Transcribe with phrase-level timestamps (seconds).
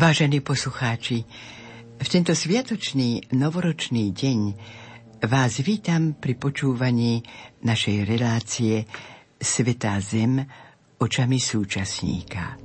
[0.00, 1.28] Vážení poslucháči,
[2.00, 4.38] v tento sviatočný novoročný deň
[5.28, 7.20] vás vítam pri počúvaní
[7.60, 8.88] našej relácie
[9.36, 10.40] Svetá zem
[10.96, 12.56] očami súčasníka.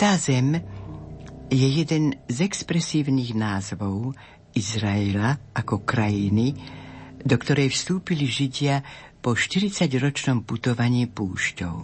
[0.00, 0.56] Svetá zem
[1.52, 4.16] je jeden z expresívnych názvov
[4.56, 6.56] Izraela ako krajiny,
[7.20, 8.80] do ktorej vstúpili Židia
[9.20, 11.76] po 40-ročnom putovaní púšťou.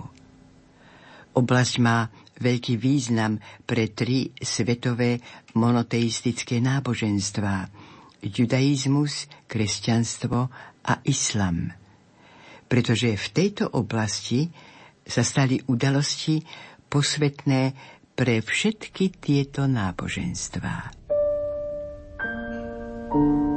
[1.37, 2.09] Oblasť má
[2.41, 3.37] veľký význam
[3.69, 5.21] pre tri svetové
[5.53, 7.69] monoteistické náboženstvá
[8.25, 10.49] judaizmus, kresťanstvo
[10.89, 11.69] a islam.
[12.65, 14.49] Pretože v tejto oblasti
[15.05, 16.41] sa stali udalosti
[16.87, 17.77] posvetné
[18.17, 20.97] pre všetky tieto náboženstvá.
[23.07, 23.56] thank you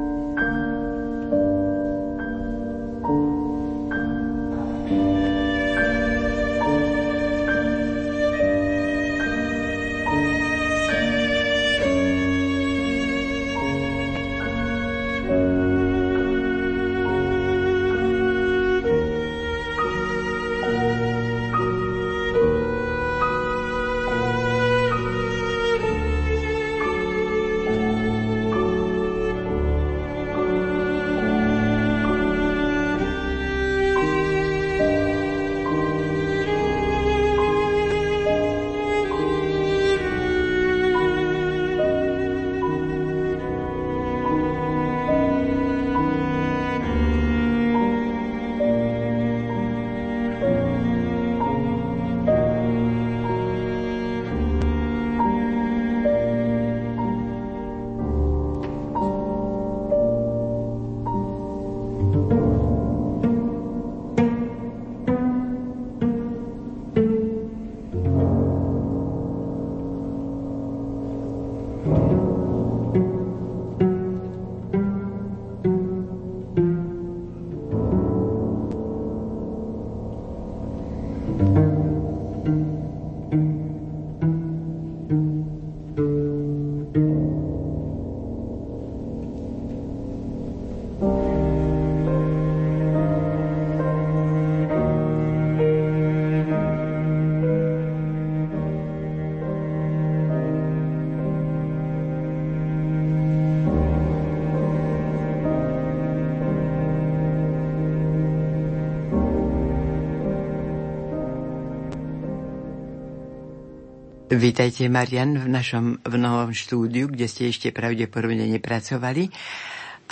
[114.29, 119.25] Vítajte, Marian, v našom v novom štúdiu, kde ste ešte pravdepodobne nepracovali.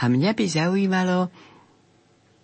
[0.01, 1.29] A mňa by zaujímalo,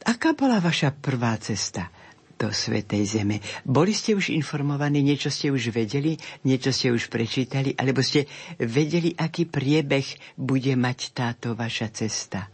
[0.06, 1.89] aká bola vaša prvá cesta
[2.38, 3.42] do Svetej Zeme?
[3.65, 6.13] Boli ste už informovaní, niečo ste už vedeli,
[6.45, 8.30] niečo ste už prečítali, alebo ste
[8.62, 12.52] vedeli, aký priebeh bude mať táto vaša cesta?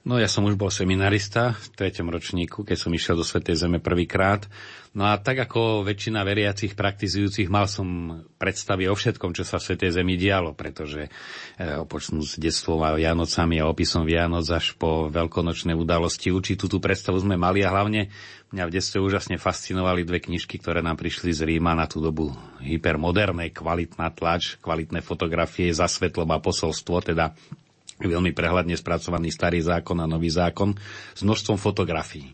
[0.00, 3.84] No ja som už bol seminarista v treťom ročníku, keď som išiel do Svetej Zeme
[3.84, 4.48] prvýkrát.
[4.96, 9.68] No a tak ako väčšina veriacich praktizujúcich mal som predstavy o všetkom, čo sa v
[9.68, 11.10] Svetej Zemi dialo, pretože e,
[11.84, 17.20] počnú s detstvom a Vianocami a opisom Vianoc až po veľkonočné udalosti určitú tú predstavu
[17.20, 18.08] sme mali a hlavne
[18.56, 22.32] mňa v detstve úžasne fascinovali dve knižky, ktoré nám prišli z Ríma na tú dobu
[22.64, 27.36] hypermodernej, kvalitná tlač, kvalitné fotografie za svetlom a posolstvo, teda
[28.08, 30.72] veľmi prehľadne spracovaný starý zákon a nový zákon
[31.12, 32.32] s množstvom fotografií.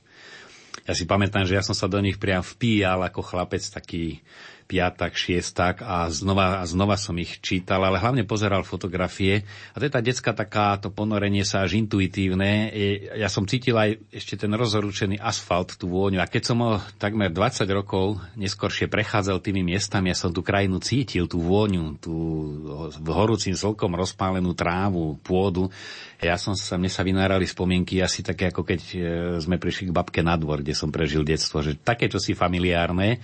[0.86, 4.22] ja si pamätám, že ja som sa do nich priam vpíjal ako chlapec, taký
[4.66, 9.46] piatak, šiestak a znova, a znova som ich čítal, ale hlavne pozeral fotografie.
[9.72, 12.74] A to je tá detská taká, to ponorenie sa až intuitívne.
[13.14, 16.18] Ja som cítil aj ešte ten rozhorúčený asfalt, tú vôňu.
[16.18, 20.82] A keď som ho takmer 20 rokov neskoršie prechádzal tými miestami, ja som tú krajinu
[20.82, 22.14] cítil, tú vôňu, tú
[23.06, 25.70] horúcim slkom rozpálenú trávu, pôdu.
[26.18, 28.98] Ja som sa, mne sa vynárali spomienky asi také, ako keď e,
[29.38, 33.20] sme prišli k babke na dvor, kde som prežil detstvo, že také čo si familiárne.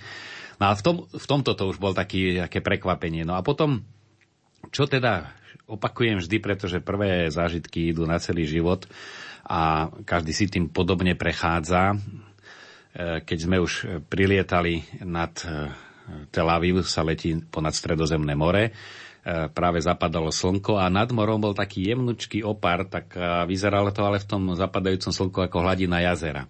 [0.63, 3.27] No a v, tom, v tomto to už bol taký, také prekvapenie.
[3.27, 3.83] No a potom,
[4.71, 5.27] čo teda
[5.67, 8.87] opakujem vždy, pretože prvé zážitky idú na celý život
[9.43, 11.91] a každý si tým podobne prechádza.
[11.91, 11.97] E,
[13.27, 15.67] keď sme už prilietali nad e,
[16.31, 18.71] Tel Aviv, sa letí ponad Stredozemné more, e,
[19.51, 23.11] práve zapadalo slnko a nad morom bol taký jemnučký opar, tak
[23.51, 26.47] vyzeralo to ale v tom zapadajúcom slnku ako hladina jazera.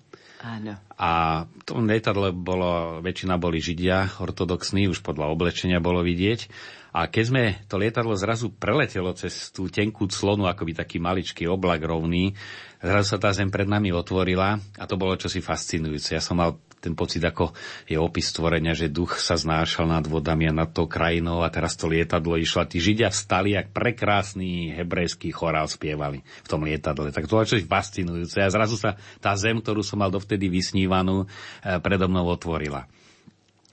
[1.00, 6.52] A v tom lietadle bolo, väčšina boli Židia, ortodoxní, už podľa oblečenia bolo vidieť.
[6.94, 11.82] A keď sme to lietadlo zrazu preletelo cez tú tenkú clonu, akoby taký maličký oblak
[11.82, 12.38] rovný,
[12.84, 16.14] zrazu sa tá zem pred nami otvorila a to bolo čosi fascinujúce.
[16.14, 17.56] Ja som mal ten pocit, ako
[17.88, 21.80] je opis stvorenia, že duch sa znášal nad vodami a nad tou krajinou a teraz
[21.80, 27.16] to lietadlo išlo tí Židia vstali, ak prekrásny hebrejský chorál spievali v tom lietadle.
[27.16, 31.80] Tak to čosi fascinujúce a zrazu sa tá zem, ktorú som mal dovtedy vysnívanú, eh,
[31.80, 32.84] predo mnou otvorila.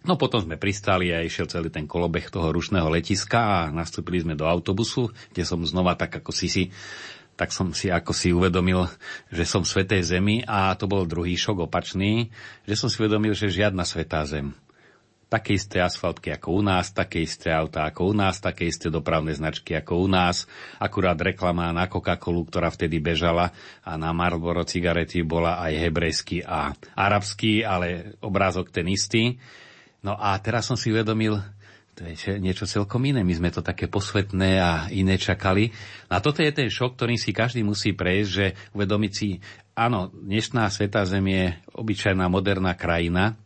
[0.01, 4.33] No potom sme pristali a išiel celý ten kolobeh toho rušného letiska a nastúpili sme
[4.33, 6.65] do autobusu, kde som znova tak ako si si
[7.41, 8.85] tak som si ako si uvedomil,
[9.33, 12.29] že som Svetej Zemi a to bol druhý šok opačný,
[12.69, 14.53] že som si uvedomil, že žiadna Svetá Zem.
[15.33, 19.33] Také isté asfaltky ako u nás, také isté auta ako u nás, také isté dopravné
[19.33, 20.45] značky ako u nás.
[20.77, 26.77] Akurát reklama na Coca-Colu, ktorá vtedy bežala a na Marlboro cigarety bola aj hebrejský a
[26.93, 29.41] arabský, ale obrázok ten istý.
[30.05, 31.41] No a teraz som si uvedomil,
[32.01, 33.21] to je niečo celkom iné.
[33.21, 35.69] My sme to také posvetné a iné čakali.
[36.09, 39.37] A toto je ten šok, ktorým si každý musí prejsť, že uvedomiť si,
[39.77, 41.45] áno, dnešná Sveta Zem je
[41.77, 43.37] obyčajná moderná krajina,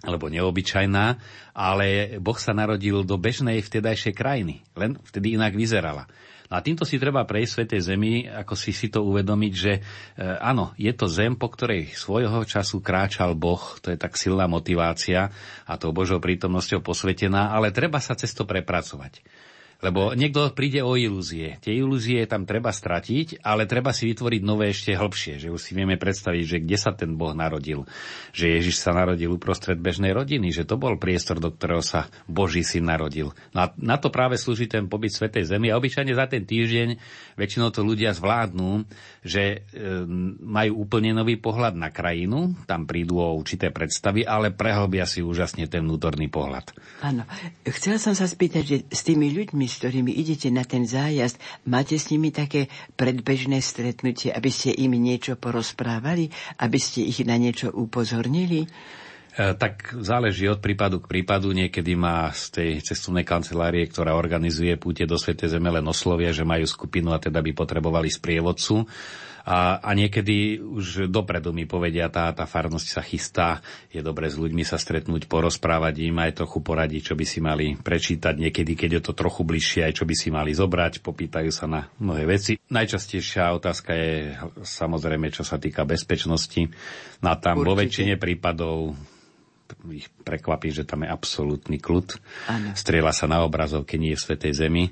[0.00, 1.20] alebo neobyčajná,
[1.52, 4.64] ale Boh sa narodil do bežnej vtedajšej krajiny.
[4.72, 6.08] Len vtedy inak vyzerala.
[6.54, 9.80] A týmto si treba prejsť Svetej Zemi, ako si si to uvedomiť, že e,
[10.22, 15.34] áno, je to zem, po ktorej svojho času kráčal Boh, to je tak silná motivácia
[15.66, 19.18] a to Božou prítomnosťou posvetená, ale treba sa cez to prepracovať.
[19.84, 21.60] Lebo niekto príde o ilúzie.
[21.60, 25.44] Tie ilúzie tam treba stratiť, ale treba si vytvoriť nové ešte hĺbšie.
[25.44, 27.84] Že už si vieme predstaviť, že kde sa ten Boh narodil.
[28.32, 32.64] Že Ježiš sa narodil uprostred bežnej rodiny, že to bol priestor, do ktorého sa Boží
[32.64, 33.36] syn narodil.
[33.52, 35.68] No a na to práve slúži ten pobyt Svetej Zemi.
[35.68, 36.96] A obyčajne za ten týždeň
[37.36, 38.88] väčšinou to ľudia zvládnu,
[39.20, 40.06] že e,
[40.40, 45.68] majú úplne nový pohľad na krajinu, tam prídu o určité predstavy, ale prehlbia si úžasne
[45.68, 46.72] ten vnútorný pohľad.
[47.04, 47.28] Áno.
[47.68, 51.98] Chcel som sa spýtať, že s tými ľuďmi, s ktorými idete na ten zájazd, máte
[51.98, 56.30] s nimi také predbežné stretnutie, aby ste im niečo porozprávali,
[56.62, 58.70] aby ste ich na niečo upozornili?
[59.34, 61.50] E, tak záleží od prípadu k prípadu.
[61.50, 66.46] Niekedy má z tej cestovnej kancelárie, ktorá organizuje púte do Svetej Zeme, len oslovia, že
[66.46, 68.86] majú skupinu a teda by potrebovali sprievodcu.
[69.44, 73.48] A, a niekedy už dopredu mi povedia, tá, tá farnosť sa chystá,
[73.92, 77.76] je dobre s ľuďmi sa stretnúť, porozprávať im aj trochu poradiť, čo by si mali
[77.76, 81.68] prečítať, niekedy, keď je to trochu bližšie, aj čo by si mali zobrať, popýtajú sa
[81.68, 82.56] na mnohé veci.
[82.56, 84.32] Najčastejšia otázka je
[84.64, 86.72] samozrejme, čo sa týka bezpečnosti.
[87.20, 87.68] No a tam Určite.
[87.68, 88.96] vo väčšine prípadov
[89.92, 92.18] ich prekvapí, že tam je absolútny kľud.
[92.48, 92.72] Ano.
[92.72, 94.88] Strieľa sa na obrazovke, nie v Svetej Zemi.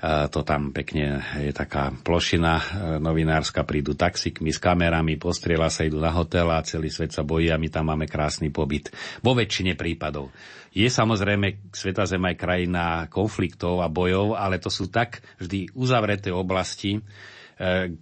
[0.00, 2.64] A to tam pekne je taká plošina e,
[3.00, 7.48] novinárska, prídu taxikmi s kamerami, postrieľa sa, idú na hotel a celý svet sa bojí
[7.48, 8.92] a my tam máme krásny pobyt.
[9.24, 10.30] Vo väčšine prípadov.
[10.76, 16.28] Je samozrejme Sveta Zem aj krajina konfliktov a bojov, ale to sú tak vždy uzavreté
[16.28, 17.00] oblasti, e,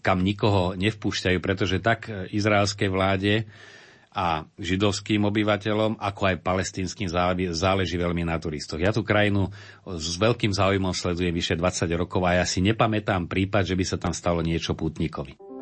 [0.03, 3.47] kam nikoho nevpúšťajú, pretože tak izraelskej vláde
[4.15, 7.11] a židovským obyvateľom, ako aj palestínskym
[7.51, 8.79] záleží veľmi na turistoch.
[8.79, 9.51] Ja tú krajinu
[9.83, 13.97] s veľkým záujmom sledujem vyše 20 rokov a ja si nepamätám prípad, že by sa
[13.99, 15.54] tam stalo niečo pútnikovi.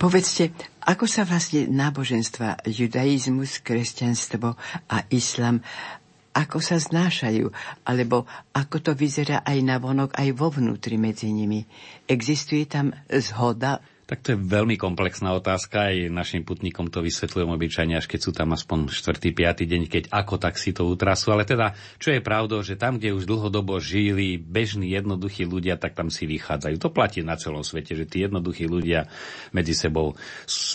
[0.00, 0.56] Povedzte,
[0.88, 4.56] ako sa vlastne náboženstva, judaizmus, kresťanstvo
[4.88, 5.60] a islam
[6.30, 7.50] ako sa znášajú,
[7.84, 8.22] alebo
[8.54, 11.66] ako to vyzerá aj na vonok, aj vo vnútri medzi nimi.
[12.06, 17.94] Existuje tam zhoda tak to je veľmi komplexná otázka, aj našim putníkom to vysvetľujem obyčajne,
[17.94, 19.22] až keď sú tam aspoň 4.
[19.22, 19.70] 5.
[19.70, 21.30] deň, keď ako tak si to utrasú.
[21.30, 25.94] Ale teda, čo je pravdou, že tam, kde už dlhodobo žili bežní jednoduchí ľudia, tak
[25.94, 26.82] tam si vychádzajú.
[26.82, 29.06] To platí na celom svete, že tí jednoduchí ľudia
[29.54, 30.18] medzi sebou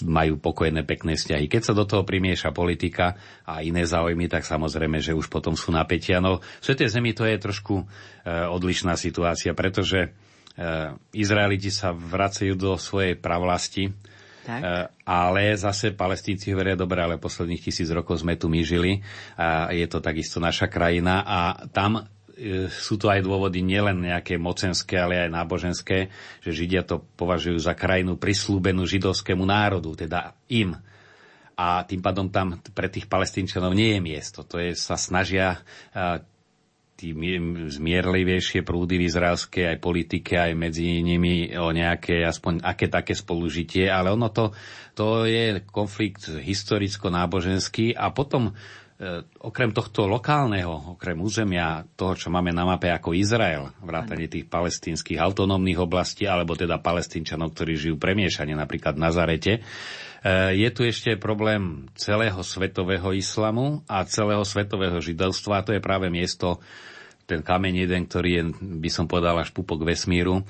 [0.08, 1.52] majú pokojné, pekné vzťahy.
[1.52, 5.76] Keď sa do toho primieša politika a iné záujmy, tak samozrejme, že už potom sú
[5.76, 6.24] napätia.
[6.24, 7.86] No v Svetej Zemi to je trošku e,
[8.48, 10.16] odlišná situácia, pretože
[11.12, 13.92] Izraeliti sa vracajú do svojej pravlasti,
[14.46, 14.62] tak.
[14.62, 19.02] Eh, ale zase palestínci hovoria, dobre, ale posledných tisíc rokov sme tu my žili
[19.42, 21.40] a je to takisto naša krajina a
[21.74, 25.98] tam eh, sú to aj dôvody nielen nejaké mocenské, ale aj náboženské,
[26.46, 30.78] že Židia to považujú za krajinu prislúbenú židovskému národu, teda im.
[31.56, 34.44] A tým pádom tam pre tých palestínčanov nie je miesto.
[34.44, 35.64] To je, sa snažia
[36.96, 37.12] tí
[37.76, 43.92] zmierlivejšie prúdy v izraelskej aj politike, aj medzi nimi o nejaké, aspoň aké také spolužitie,
[43.92, 44.56] ale ono to,
[44.96, 48.52] to je konflikt historicko-náboženský a potom e,
[49.44, 55.20] okrem tohto lokálneho, okrem územia toho, čo máme na mape ako Izrael, vrátane tých palestínskych
[55.20, 59.54] autonómnych oblastí, alebo teda palestínčanov, ktorí žijú premiešane napríklad v Nazarete,
[60.58, 66.58] je tu ešte problém celého svetového islamu a celého svetového židovstva to je práve miesto,
[67.26, 68.44] ten kameň jeden, ktorý je,
[68.86, 70.44] by som povedal, až pupok vesmíru, e,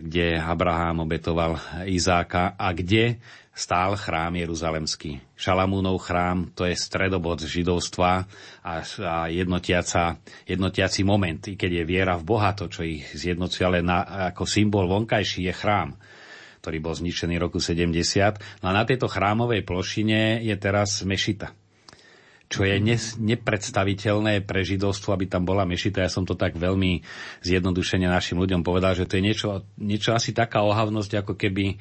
[0.00, 3.20] kde Abraham obetoval Izáka a kde
[3.52, 5.20] stál chrám Jeruzalemský.
[5.36, 8.24] Šalamúnov chrám, to je stredobod židovstva
[8.64, 10.16] a, a jednotiaca,
[10.48, 14.48] jednotiaci moment, i keď je viera v Boha, to, čo ich zjednocuje, ale na, ako
[14.48, 15.92] symbol vonkajší je chrám
[16.68, 18.60] ktorý bol zničený roku 70.
[18.60, 21.56] No a na tejto chrámovej plošine je teraz mešita
[22.48, 22.80] čo je
[23.20, 26.00] nepredstaviteľné pre židovstvo, aby tam bola mešita.
[26.00, 27.04] Ja som to tak veľmi
[27.44, 31.76] zjednodušene našim ľuďom povedal, že to je niečo, niečo asi taká ohavnosť, ako keby e,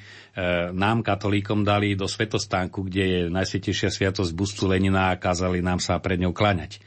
[0.76, 6.04] nám, katolíkom, dali do svetostánku, kde je najsvetejšia sviatosť bustu Lenina a kázali nám sa
[6.04, 6.84] pred ňou kláňať.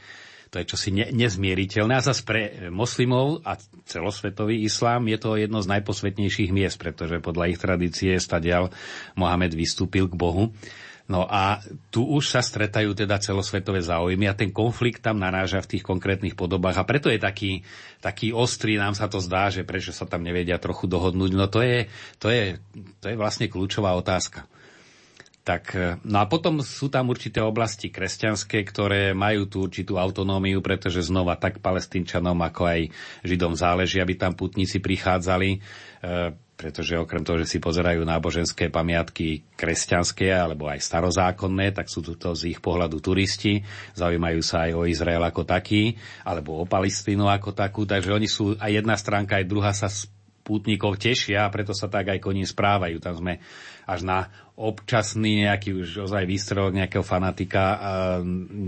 [0.51, 1.95] To je čosi ne, nezmieriteľné.
[1.95, 3.55] A zase pre moslimov a
[3.87, 8.67] celosvetový islám je to jedno z najposvetnejších miest, pretože podľa ich tradície stadial
[9.15, 10.51] Mohamed vystúpil k Bohu.
[11.11, 11.59] No a
[11.91, 16.39] tu už sa stretajú teda celosvetové záujmy a ten konflikt tam naráža v tých konkrétnych
[16.39, 17.67] podobách a preto je taký,
[18.03, 21.31] taký ostrý, nám sa to zdá, že prečo sa tam nevedia trochu dohodnúť.
[21.35, 22.59] No to je, to je,
[22.99, 24.47] to je vlastne kľúčová otázka.
[25.41, 25.73] Tak,
[26.05, 31.33] no a potom sú tam určité oblasti kresťanské, ktoré majú tú určitú autonómiu, pretože znova
[31.33, 32.81] tak palestínčanom, ako aj
[33.25, 35.57] židom záleží, aby tam putníci prichádzali.
[35.57, 35.59] E,
[36.61, 42.37] pretože okrem toho, že si pozerajú náboženské pamiatky kresťanské alebo aj starozákonné, tak sú to
[42.37, 43.65] z ich pohľadu turisti,
[43.97, 48.53] zaujímajú sa aj o Izrael ako taký, alebo o Palestínu ako takú, takže oni sú
[48.61, 49.89] aj jedna stránka, aj druhá sa
[50.45, 53.01] pútnikov tešia a preto sa tak aj koní správajú.
[53.01, 53.41] Tam sme
[53.89, 54.29] až na
[54.61, 57.91] občasný nejaký už ozaj výstrel nejakého fanatika a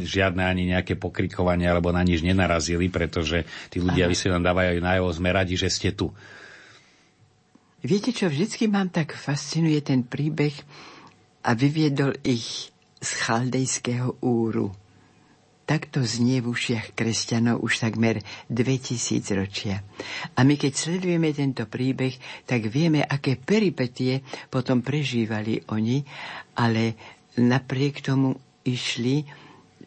[0.02, 4.82] žiadne ani nejaké pokrikovanie alebo na nič nenarazili, pretože tí ľudia vy si len dávajú
[4.82, 6.10] najavo, sme radi, že ste tu.
[7.86, 10.56] Viete čo, vždycky mám tak fascinuje ten príbeh
[11.46, 12.74] a vyviedol ich
[13.04, 14.72] z chaldejského úru.
[15.64, 18.20] Takto znie v ušiach kresťanov už takmer
[18.52, 19.80] 2000 ročia.
[20.36, 24.20] A my keď sledujeme tento príbeh, tak vieme, aké peripetie
[24.52, 26.04] potom prežívali oni,
[26.60, 27.00] ale
[27.40, 29.24] napriek tomu išli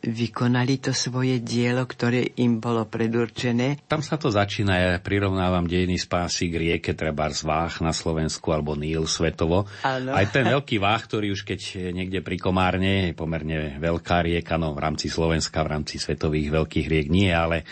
[0.05, 3.81] vykonali to svoje dielo, ktoré im bolo predurčené.
[3.89, 8.53] Tam sa to začína, ja prirovnávam dejiny spásy k rieke, treba z Váh na Slovensku
[8.53, 9.65] alebo Níl svetovo.
[9.83, 10.13] Ano.
[10.13, 14.77] Aj ten veľký Váh, ktorý už keď niekde pri Komárne, je pomerne veľká rieka, no
[14.77, 17.65] v rámci Slovenska, v rámci svetových veľkých riek nie, ale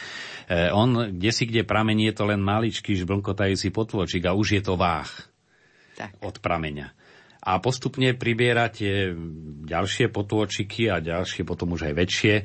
[0.49, 4.63] eh, on, kde si kde pramení, je to len maličký žblnkotajúci potôčik a už je
[4.65, 5.11] to Váh
[5.95, 6.17] tak.
[6.25, 7.04] od prameňa
[7.45, 9.13] a postupne pribiera tie
[9.69, 12.45] ďalšie potôčiky a ďalšie potom už aj väčšie e,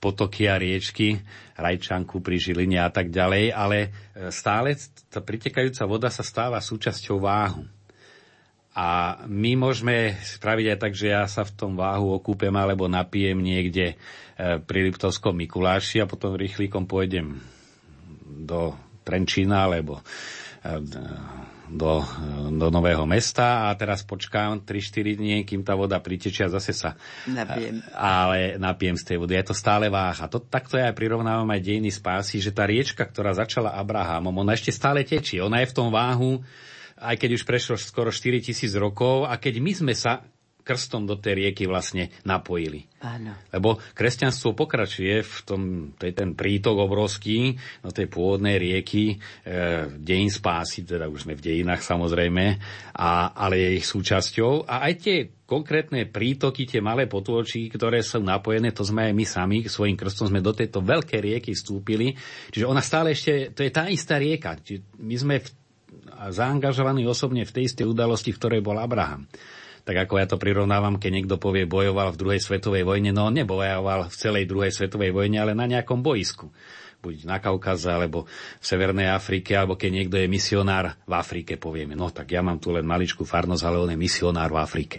[0.00, 1.20] potoky a riečky,
[1.56, 3.88] Rajčanku pri Žiline a tak ďalej, ale e,
[4.32, 4.72] stále
[5.12, 7.68] tá pritekajúca voda sa stáva súčasťou váhu.
[8.76, 13.36] A my môžeme spraviť aj tak, že ja sa v tom váhu okúpem alebo napijem
[13.36, 13.96] niekde e,
[14.64, 17.36] pri Liptovskom Mikuláši a potom rýchlikom pôjdem
[18.24, 18.72] do
[19.04, 20.00] Trenčína alebo
[21.70, 22.02] do,
[22.52, 26.94] do Nového mesta a teraz počkám 3-4 dní, kým tá voda pritečia, zase sa
[27.26, 27.82] napijem.
[27.94, 29.34] Ale napijem z tej vody.
[29.34, 30.16] Je to stále váh.
[30.22, 34.34] A to, takto ja aj prirovnávam aj dejiny spásy, že tá riečka, ktorá začala Abrahamom,
[34.34, 35.42] ona ešte stále tečie.
[35.42, 36.42] Ona je v tom váhu
[36.96, 40.24] aj keď už prešlo skoro 4 tisíc rokov a keď my sme sa
[40.66, 42.90] krstom do tej rieky vlastne napojili.
[43.06, 43.38] Áno.
[43.54, 45.60] Lebo kresťanstvo pokračuje v tom,
[45.94, 47.54] to je ten prítok obrovský
[47.86, 49.16] do tej pôvodnej rieky, e,
[49.94, 52.44] dejín spásy, teda už sme v dejinách samozrejme,
[52.98, 54.66] a, ale je ich súčasťou.
[54.66, 59.24] A aj tie konkrétne prítoky, tie malé potôčky, ktoré sú napojené, to sme aj my
[59.24, 62.18] sami, svojim krstom sme do tejto veľkej rieky vstúpili.
[62.50, 64.58] Čiže ona stále ešte, to je tá istá rieka.
[64.58, 65.48] Čiže my sme v,
[66.34, 69.30] zaangažovaní osobne v tej istej udalosti, v ktorej bol Abraham
[69.86, 74.10] tak ako ja to prirovnávam, keď niekto povie bojoval v druhej svetovej vojne, no nebojoval
[74.10, 76.50] v celej druhej svetovej vojne, ale na nejakom boisku
[77.06, 81.94] buď na Kaukaze, alebo v Severnej Afrike, alebo keď niekto je misionár v Afrike, povieme,
[81.94, 84.98] no tak ja mám tu len maličkú farnosť, ale on je misionár v Afrike.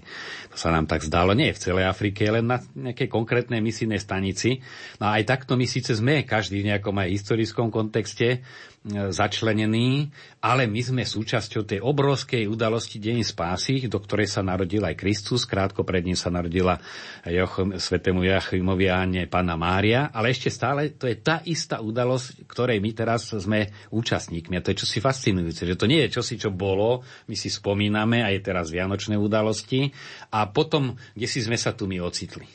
[0.54, 4.64] To sa nám tak zdalo, nie v celej Afrike, len na nejakej konkrétnej misijnej stanici.
[5.04, 8.46] No a aj takto my síce sme každý v nejakom aj historickom kontexte,
[8.88, 10.08] začlenení,
[10.40, 15.44] ale my sme súčasťou tej obrovskej udalosti Deň spásy, do ktorej sa narodil aj Kristus,
[15.44, 16.80] krátko pred ním sa narodila
[17.28, 22.48] Jochom, svetému Jachimovi a Anne Pána Mária, ale ešte stále to je tá istá udalosť,
[22.48, 24.56] ktorej my teraz sme účastníkmi.
[24.56, 28.24] A to je čosi fascinujúce, že to nie je čosi, čo bolo, my si spomíname,
[28.24, 29.92] aj teraz Vianočné udalosti,
[30.32, 32.48] a potom, kde si sme sa tu my ocitli.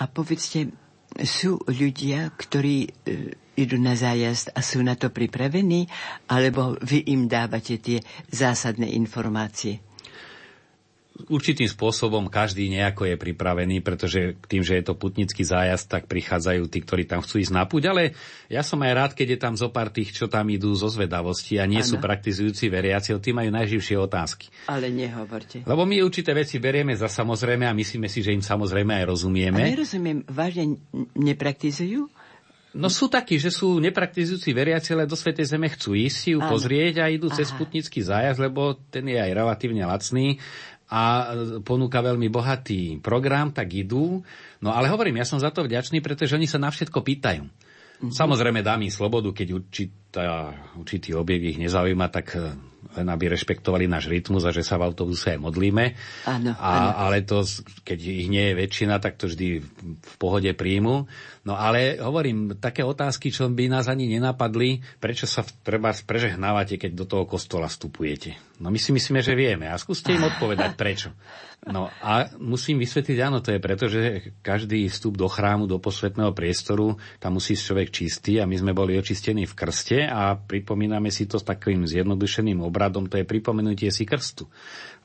[0.00, 0.72] A povedzte,
[1.20, 2.90] sú ľudia, ktorí e,
[3.56, 5.86] idú na zájazd a sú na to pripravení,
[6.28, 8.00] alebo vy im dávate tie
[8.32, 9.92] zásadné informácie?
[11.28, 16.62] určitým spôsobom každý nejako je pripravený, pretože tým, že je to putnický zájazd, tak prichádzajú
[16.66, 17.92] tí, ktorí tam chcú ísť na púť.
[17.92, 18.02] Ale
[18.48, 21.60] ja som aj rád, keď je tam zo pár tých, čo tam idú zo zvedavosti
[21.60, 21.88] a nie ano.
[21.88, 24.48] sú praktizujúci veriaci, tí majú najživšie otázky.
[24.66, 25.62] Ale nehovorte.
[25.68, 29.62] Lebo my určité veci berieme za samozrejme a myslíme si, že im samozrejme aj rozumieme.
[29.62, 30.80] A nerozumiem, vážne
[31.14, 32.08] nepraktizujú?
[32.72, 36.40] No sú takí, že sú nepraktizujúci veriaci, ale do Svetej Zeme chcú ísť si ju
[36.40, 36.48] Áno.
[36.56, 37.36] pozrieť a idú Aha.
[37.36, 40.40] cez putnický zájazd, lebo ten je aj relatívne lacný
[40.92, 41.32] a
[41.64, 44.20] ponúka veľmi bohatý program, tak idú.
[44.60, 47.44] No ale hovorím, ja som za to vďačný, pretože oni sa na všetko pýtajú.
[47.48, 48.12] Mm-hmm.
[48.12, 52.36] Samozrejme dám im slobodu, keď určitá, určitý objev ich nezaujíma, tak
[52.92, 55.96] len aby rešpektovali náš rytmus a že sa v autobuse aj modlíme.
[56.28, 56.90] Áno, a, áno.
[57.08, 57.40] Ale to,
[57.86, 59.64] keď ich nie je väčšina, tak to vždy
[59.96, 61.08] v pohode príjmu.
[61.42, 66.94] No ale hovorím, také otázky, čo by nás ani nenapadli, prečo sa treba prežehnávate, keď
[66.94, 68.38] do toho kostola vstupujete.
[68.62, 69.66] No my si myslíme, že vieme.
[69.66, 71.10] A skúste im odpovedať, prečo.
[71.66, 76.30] No a musím vysvetliť, áno, to je preto, že každý vstup do chrámu, do posvetného
[76.30, 81.26] priestoru, tam musí človek čistý a my sme boli očistení v krste a pripomíname si
[81.26, 84.46] to s takým zjednodušeným obradom, to je pripomenutie si krstu.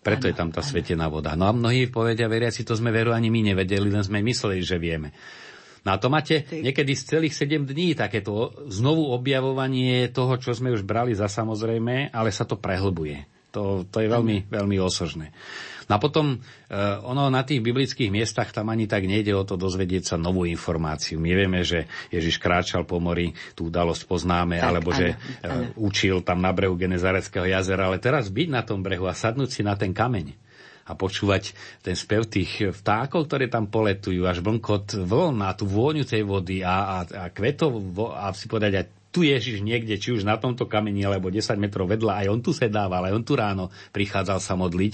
[0.01, 0.69] Preto ano, je tam tá ano.
[0.69, 1.33] svetená voda.
[1.33, 4.81] No a mnohí povedia, veriaci, to sme veru ani my nevedeli, len sme mysleli, že
[4.81, 5.13] vieme.
[5.87, 10.75] No a to máte niekedy z celých 7 dní takéto znovu objavovanie toho, čo sme
[10.75, 13.23] už brali za samozrejme, ale sa to prehlbuje.
[13.55, 15.31] To, to je veľmi, veľmi osožné.
[15.87, 16.37] No a potom e,
[17.07, 21.15] ono na tých biblických miestach tam ani tak nejde o to dozvedieť sa novú informáciu.
[21.15, 25.07] My vieme, že Ježiš kráčal po mori, tú udalosť poznáme, tak, alebo áno, že
[25.47, 25.71] áno.
[25.79, 29.61] učil tam na brehu Genezareckého jazera, ale teraz byť na tom brehu a sadnúť si
[29.63, 30.46] na ten kameň
[30.87, 31.51] a počúvať
[31.83, 36.63] ten spev tých vtákov, ktoré tam poletujú, až blnkot vln a tú vôňu tej vody
[36.63, 37.75] a, a, a kvetov
[38.15, 41.89] a si povedať, a tu Ježiš niekde, či už na tomto kameni, alebo 10 metrov
[41.89, 44.93] vedľa, aj on tu sedával, aj on tu ráno prichádzal sa modliť.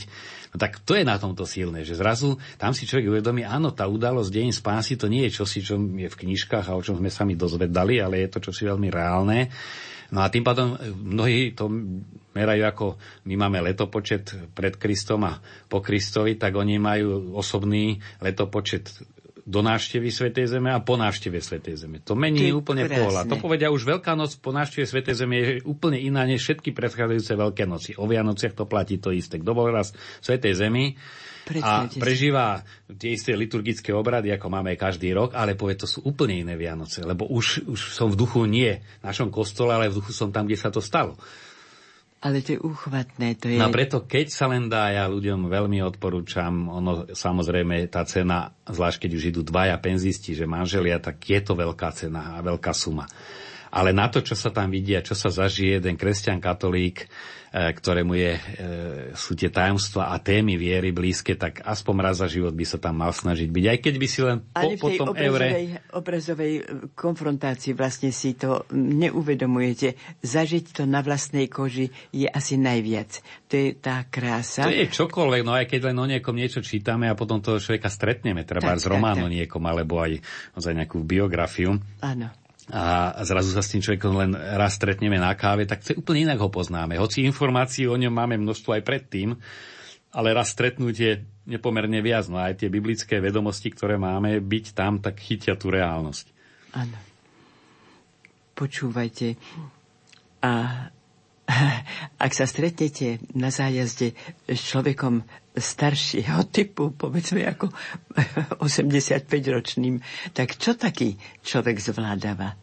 [0.53, 3.89] No tak to je na tomto silné, že zrazu tam si človek uvedomí, áno, tá
[3.89, 7.11] udalosť deň spásy to nie je čosi, čo je v knižkách a o čom sme
[7.11, 9.51] sami dozvedali, ale je to čosi veľmi reálne.
[10.13, 11.67] No a tým pádom mnohí to
[12.33, 12.85] merajú ako
[13.29, 18.89] my máme letopočet pred Kristom a po Kristovi, tak oni majú osobný letopočet
[19.43, 21.99] do návštevy Svetej Zeme a po návšteve Svetej Zeme.
[22.07, 22.99] To mení Ty úplne krásne.
[23.03, 23.23] pohľad.
[23.27, 27.35] To povedia už Veľká noc po návšteve Svetej Zeme je úplne iná než všetky predchádzajúce
[27.35, 27.91] Veľké noci.
[27.99, 29.43] O Vianociach to platí to isté.
[29.43, 30.95] Kto bol raz v Svetej Zemi
[31.59, 36.39] a prežíva tie isté liturgické obrady, ako máme každý rok, ale povie, to sú úplne
[36.39, 40.15] iné Vianoce, lebo už, už som v duchu nie v našom kostole, ale v duchu
[40.15, 41.19] som tam, kde sa to stalo.
[42.23, 43.35] Ale to je úchvatné.
[43.43, 43.59] To je...
[43.59, 49.03] No preto, keď sa len dá, ja ľuďom veľmi odporúčam, ono samozrejme tá cena, zvlášť
[49.03, 53.03] keď už idú dvaja penzisti, že manželia, tak je to veľká cena a veľká suma.
[53.73, 57.09] Ale na to, čo sa tam vidia, čo sa zažije jeden kresťan katolík,
[57.53, 58.41] E, ktorému je, e,
[59.13, 62.97] sú tie tajomstva a témy viery blízke, tak aspoň raz za život by sa tam
[62.97, 63.65] mal snažiť byť.
[63.69, 65.93] Aj keď by si len po, Ani v tej tom obrazovej, eure...
[65.93, 66.53] obrazovej
[66.97, 69.93] konfrontácii vlastne si to neuvedomujete.
[70.25, 73.21] Zažiť to na vlastnej koži je asi najviac.
[73.21, 74.65] To je tá krása.
[74.65, 77.85] To je čokoľvek, no aj keď len o niekom niečo čítame a potom toho človeka
[77.85, 80.25] stretneme, treba z románu niekom, alebo aj
[80.57, 81.77] za nejakú biografiu.
[82.01, 86.31] Áno a zrazu sa s tým človekom len raz stretneme na káve, tak to úplne
[86.31, 86.95] inak ho poznáme.
[86.95, 89.35] Hoci informácií o ňom máme množstvo aj predtým,
[90.15, 92.31] ale raz stretnutie nepomerne viac.
[92.31, 96.25] No aj tie biblické vedomosti, ktoré máme, byť tam, tak chytia tú reálnosť.
[96.79, 96.97] Áno.
[98.55, 99.35] Počúvajte.
[100.39, 100.51] A
[102.25, 104.15] ak sa stretnete na zájazde
[104.47, 107.69] s človekom staršieho typu, povedzme ako
[108.65, 110.01] 85-ročným,
[110.33, 111.13] tak čo taký
[111.45, 112.57] človek zvládáva?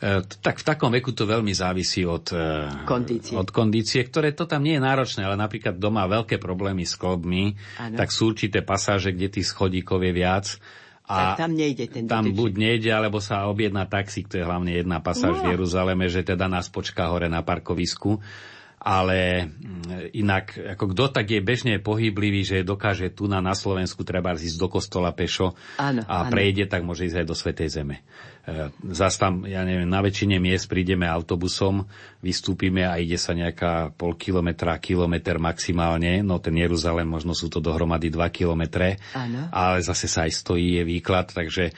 [0.00, 3.36] E, tak v takom veku to veľmi závisí od e, kondície.
[3.36, 7.54] od kondície, ktoré to tam nie je náročné, ale napríklad doma veľké problémy s klobmi,
[7.78, 7.96] ano.
[8.00, 10.46] tak sú určité pasáže, kde tých schodíkov je viac.
[11.10, 14.72] A tak tam nejde ten Tam buď nejde, alebo sa objedná taxík, to je hlavne
[14.72, 15.44] jedna pasáž no.
[15.46, 18.22] v Jeruzaleme, že teda nás počká hore na parkovisku
[18.80, 24.00] ale mm, inak, ako kto tak je bežne pohyblivý, že dokáže tu na, na Slovensku
[24.08, 26.32] treba ísť do kostola pešo áno, a áno.
[26.32, 28.00] prejde, tak môže ísť aj do Svetej Zeme.
[28.40, 31.84] E, zas tam, ja neviem, na väčšine miest prídeme autobusom,
[32.24, 37.60] vystúpime a ide sa nejaká pol kilometra, kilometr maximálne, no ten Jeruzalém možno sú to
[37.60, 38.96] dohromady 2 kilometre,
[39.52, 41.72] ale zase sa aj stojí, je výklad, takže e,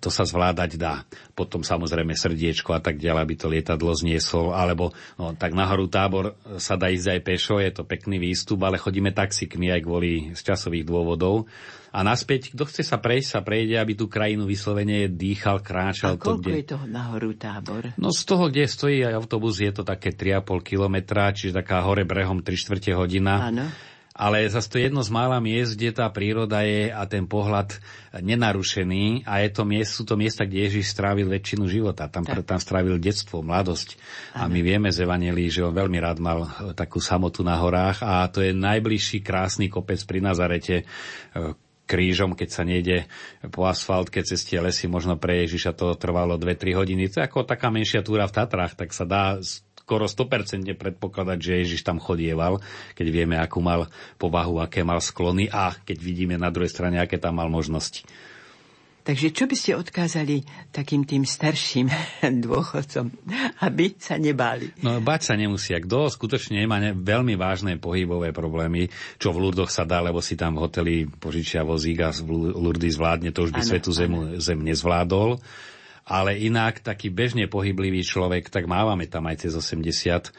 [0.00, 1.04] to sa zvládať dá.
[1.36, 6.40] Potom samozrejme srdiečko a tak ďalej, aby to lietadlo zniesol, alebo no, tak nahoru tábor
[6.56, 10.40] sa dá ísť aj pešo, je to pekný výstup, ale chodíme taxikmi aj kvôli z
[10.40, 11.44] časových dôvodov.
[11.92, 16.14] A naspäť, kto chce sa prejsť, sa prejde, aby tú krajinu vyslovene dýchal, kráčal.
[16.14, 16.54] A koľko to, kde...
[16.62, 17.82] je toho nahoru tábor?
[17.98, 22.06] No z toho, kde stojí aj autobus, je to také 3,5 kilometra, čiže taká hore
[22.06, 23.50] brehom 3 čtvrte hodina.
[23.50, 23.66] Áno.
[24.12, 27.80] Ale zase to je jedno z mála miest, kde tá príroda je a ten pohľad
[28.12, 32.12] nenarušený a je to miest, sú to miesta, kde Ježiš strávil väčšinu života.
[32.12, 33.96] Tam, tam strávil detstvo, mladosť.
[34.36, 34.44] Ano.
[34.44, 36.44] A my vieme z Evanelii, že on veľmi rád mal
[36.76, 40.84] takú samotu na horách a to je najbližší krásny kopec pri Nazarete,
[41.84, 43.10] krížom, keď sa nejde
[43.50, 47.10] po asfaltke cez tie lesy, možno pre Ježiša to trvalo 2-3 hodiny.
[47.12, 51.60] To je ako taká menšia túra v Tatrách, tak sa dá skoro 100% predpokladať, že
[51.66, 52.62] Ježiš tam chodieval,
[52.94, 57.18] keď vieme, akú mal povahu, aké mal sklony a keď vidíme na druhej strane, aké
[57.18, 58.06] tam mal možnosti.
[59.02, 61.90] Takže čo by ste odkázali takým tým starším
[62.46, 63.10] dôchodcom,
[63.66, 64.70] aby sa nebáli?
[64.78, 65.82] No bať sa nemusia.
[65.82, 68.86] Kto skutočne nemá ne, veľmi vážne pohybové problémy,
[69.18, 72.94] čo v Lurdoch sa dá, lebo si tam v hoteli požičia vozík a v Lurdy
[72.94, 75.42] zvládne, to už by ano, svetu zem, zem nezvládol.
[76.06, 80.30] Ale inak taký bežne pohyblivý človek, tak mávame tam aj cez 80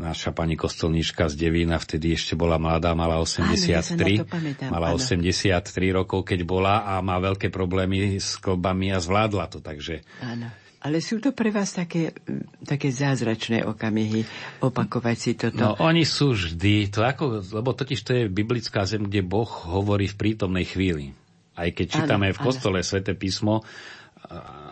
[0.00, 3.60] naša pani kostolníčka z Devína vtedy ešte bola mladá, mala 83.
[3.84, 4.98] Áno, ja pamätám, mala áno.
[4.98, 10.00] 83 rokov, keď bola a má veľké problémy s klbami a zvládla to, takže...
[10.24, 10.48] Áno.
[10.80, 12.16] Ale sú to pre vás také,
[12.64, 14.24] také zázračné okamihy
[14.64, 15.60] opakovať si toto?
[15.60, 20.08] No oni sú vždy, to ako, lebo totiž to je biblická zem, kde Boh hovorí
[20.08, 21.12] v prítomnej chvíli.
[21.52, 22.80] Aj keď čítame ano, v kostole.
[22.80, 23.60] Svete písmo,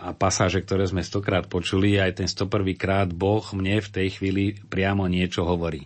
[0.09, 2.49] a pasáže, ktoré sme stokrát počuli, aj ten 101.
[2.81, 5.85] krát Boh mne v tej chvíli priamo niečo hovorí.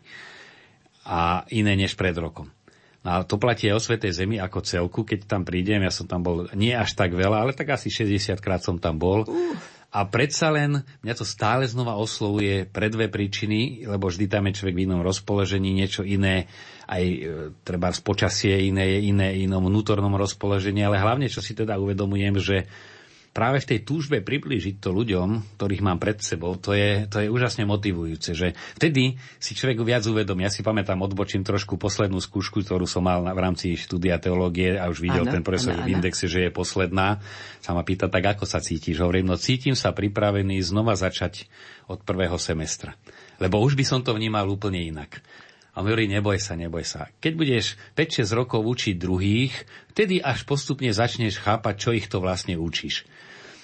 [1.03, 2.47] A iné než pred rokom.
[3.03, 6.07] No a to platí aj o Svetej Zemi ako celku, keď tam prídem, ja som
[6.07, 9.27] tam bol nie až tak veľa, ale tak asi 60 krát som tam bol.
[9.27, 9.59] Uh.
[9.93, 14.57] A predsa len mňa to stále znova oslovuje pre dve príčiny, lebo vždy tam je
[14.57, 16.49] človek v inom rozpoložení, niečo iné,
[16.89, 17.19] aj e,
[17.61, 22.41] treba z počasie iné, je iné, inom vnútornom rozpoložení, ale hlavne, čo si teda uvedomujem,
[22.41, 22.65] že
[23.33, 27.33] práve v tej túžbe priblížiť to ľuďom, ktorých mám pred sebou, to je, to je
[27.33, 30.45] úžasne motivujúce, že vtedy si človek viac uvedomí.
[30.45, 34.93] Ja si pamätám, odbočím trošku poslednú skúšku, ktorú som mal v rámci štúdia teológie a
[34.93, 37.25] už videl ano, ten profesor ano, v indexe, že je posledná.
[37.65, 39.01] Sa ma pýta, tak ako sa cítiš?
[39.01, 41.49] Hovorím, no cítim sa pripravený znova začať
[41.89, 42.95] od prvého semestra.
[43.41, 45.25] Lebo už by som to vnímal úplne inak.
[45.73, 47.09] A on hovorí, neboj sa, neboj sa.
[47.25, 49.55] Keď budeš 5-6 rokov učiť druhých,
[49.97, 53.09] vtedy až postupne začneš chápať, čo ich to vlastne učíš.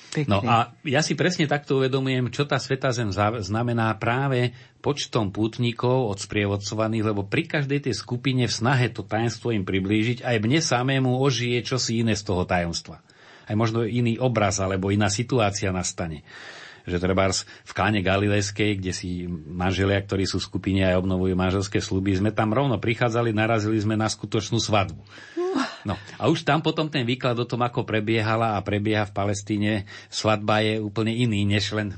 [0.09, 0.31] Pekne.
[0.33, 3.13] No a ja si presne takto uvedomujem, čo tá Sveta Zem
[3.45, 9.53] znamená práve počtom pútnikov od sprievodcovaných, lebo pri každej tej skupine v snahe to tajomstvo
[9.53, 13.05] im priblížiť, aj mne samému ožije čosi iné z toho tajomstva.
[13.45, 16.25] Aj možno iný obraz alebo iná situácia nastane
[16.89, 21.79] že treba v káne Galilejskej, kde si manželia, ktorí sú v skupine aj obnovujú manželské
[21.79, 25.01] sluby, sme tam rovno prichádzali, narazili sme na skutočnú svadbu.
[25.87, 29.73] No a už tam potom ten výklad o tom, ako prebiehala a prebieha v Palestíne,
[30.11, 31.95] svadba je úplne iný, než len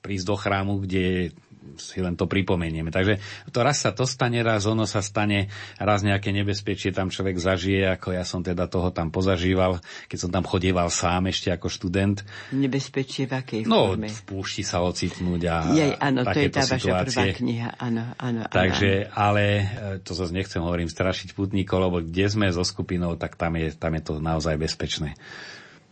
[0.00, 1.34] prísť do chrámu, kde
[1.76, 2.88] si len to pripomenieme.
[2.90, 3.20] Takže
[3.54, 7.86] to raz sa to stane, raz ono sa stane, raz nejaké nebezpečie tam človek zažije,
[7.94, 9.78] ako ja som teda toho tam pozažíval,
[10.10, 12.24] keď som tam chodieval sám ešte ako študent.
[12.50, 14.08] Nebezpečie v akej no, forme?
[14.08, 16.90] No, v púšti sa ocitnúť a Jej, áno, to je tá situácie.
[16.90, 18.40] vaša prvá kniha, áno, áno.
[18.48, 19.14] Takže, áno.
[19.14, 19.64] ale e,
[20.00, 23.92] to zase nechcem, hovorím, strašiť putníkov, lebo kde sme so skupinou, tak tam je, tam
[23.94, 25.14] je to naozaj bezpečné.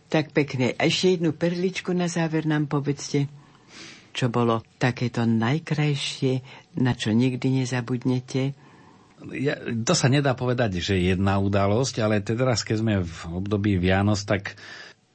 [0.09, 0.73] Tak pekne.
[0.73, 3.29] A ešte jednu perličku na záver nám povedzte,
[4.15, 6.41] čo bolo takéto najkrajšie,
[6.81, 8.53] na čo nikdy nezabudnete.
[9.35, 14.23] Ja, to sa nedá povedať, že jedna udalosť, ale teraz, keď sme v období Vianoc,
[14.23, 14.55] tak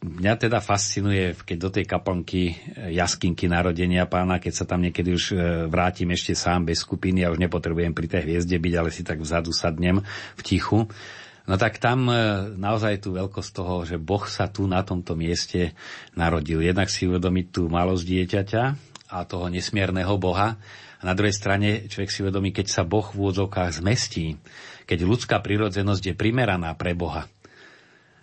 [0.04, 2.54] Mňa teda fascinuje, keď do tej kaplnky e,
[2.92, 7.32] jaskinky narodenia pána, keď sa tam niekedy už e, vrátim ešte sám bez skupiny a
[7.32, 10.04] už nepotrebujem pri tej hviezde byť, ale si tak vzadu sadnem
[10.36, 10.84] v tichu.
[11.44, 12.16] No tak tam e,
[12.56, 15.76] naozaj tú veľkosť toho, že Boh sa tu na tomto mieste
[16.16, 16.64] narodil.
[16.64, 18.64] Jednak si uvedomiť tú malosť dieťaťa
[19.12, 20.56] a toho nesmierneho Boha.
[20.98, 24.40] A na druhej strane človek si uvedomí, keď sa Boh v úvodzovkách zmestí,
[24.88, 27.28] keď ľudská prirodzenosť je primeraná pre Boha,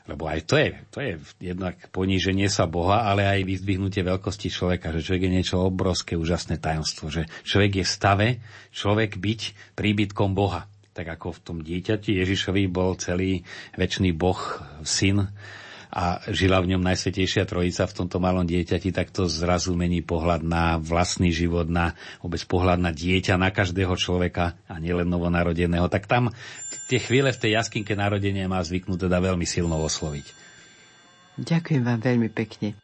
[0.09, 1.13] lebo aj to je, to je
[1.53, 6.57] jednak poníženie sa Boha, ale aj vyzdvihnutie veľkosti človeka, že človek je niečo obrovské, úžasné
[6.57, 8.27] tajomstvo, že človek je v stave,
[8.73, 9.41] človek byť
[9.77, 10.65] príbytkom Boha.
[10.91, 13.47] Tak ako v tom dieťati Ježišovi bol celý
[13.79, 14.39] väčší Boh,
[14.83, 15.31] syn,
[15.91, 20.39] a žila v ňom Najsvetejšia Trojica v tomto malom dieťati, tak to zrazu mení pohľad
[20.39, 25.91] na vlastný život, na vôbec pohľad na dieťa, na každého človeka a nielen novonarodeného.
[25.91, 26.31] Tak tam
[26.87, 30.25] tie chvíle v tej jaskinke narodenia má zvyknúť teda veľmi silno osloviť.
[31.43, 32.79] Ďakujem vám veľmi pekne.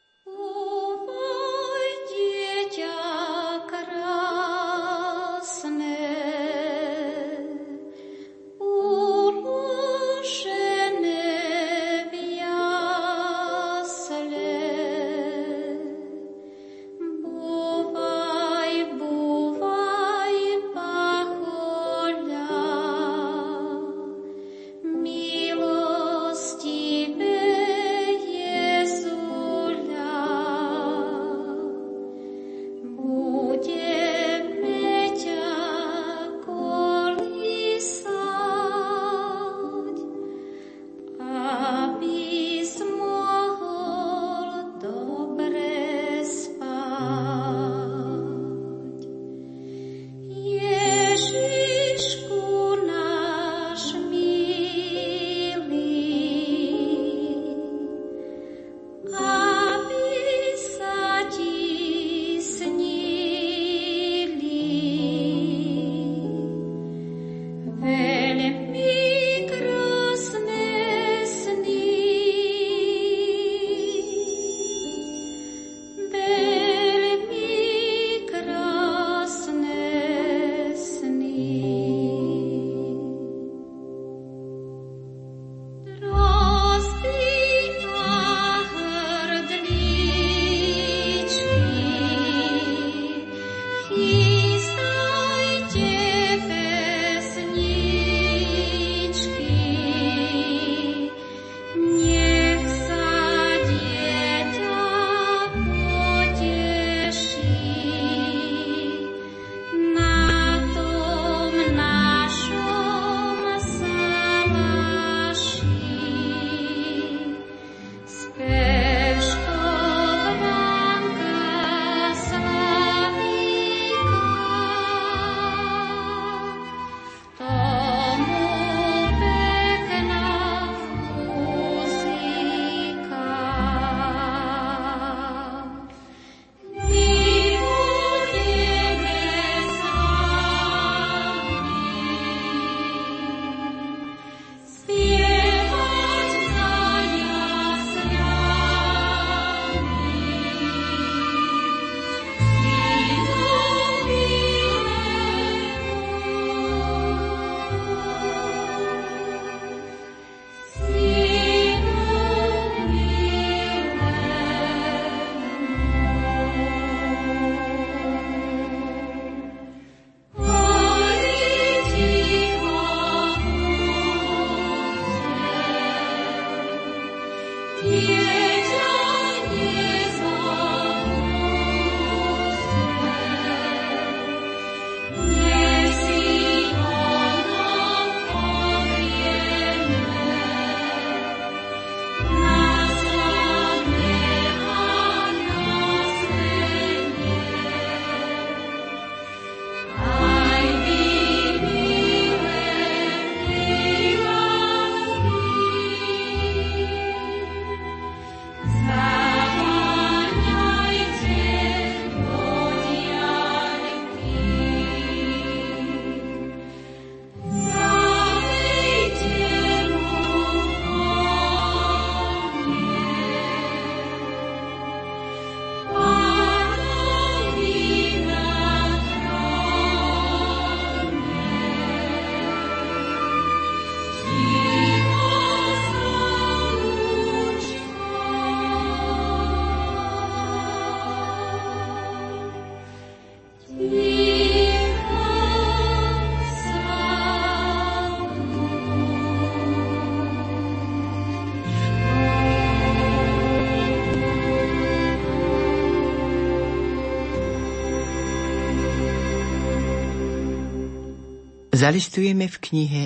[261.87, 263.03] Zalistujeme v knihe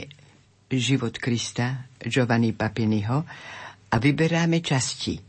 [0.66, 3.22] Život Krista Giovanni Papiniho
[3.94, 5.22] a vyberáme časti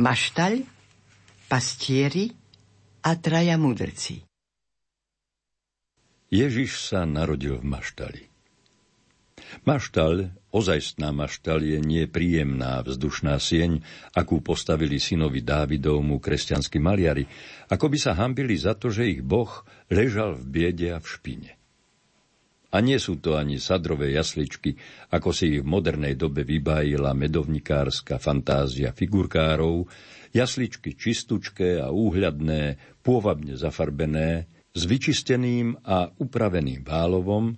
[0.00, 0.64] Maštaľ,
[1.52, 2.32] Pastieri
[3.04, 4.24] a Traja mudrci.
[6.32, 8.22] Ježiš sa narodil v Maštali.
[9.68, 13.84] Maštal, ozajstná maštal je nepríjemná vzdušná sieň,
[14.16, 17.28] akú postavili synovi Dávidovmu kresťanskí maliari,
[17.68, 19.60] ako by sa hambili za to, že ich boh
[19.92, 21.57] ležal v biede a v špine.
[22.68, 24.76] A nie sú to ani sadrové jasličky,
[25.08, 29.88] ako si ich v modernej dobe vybájila medovnikárska fantázia figurkárov,
[30.36, 37.56] jasličky čistučké a úhľadné, pôvabne zafarbené, s vyčisteným a upraveným válovom,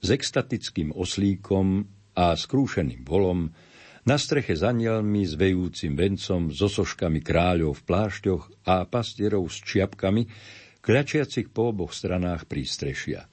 [0.00, 1.84] s extatickým oslíkom
[2.16, 3.52] a skrúšeným volom,
[4.02, 9.62] na streche s anielmi, s vejúcim vencom, so soškami kráľov v plášťoch a pastierov s
[9.62, 10.26] čiapkami,
[10.82, 13.31] kľačiacich po oboch stranách prístrešia.